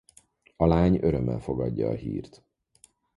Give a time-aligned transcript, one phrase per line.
[0.57, 2.43] A lány örömmel fogadja a hírt.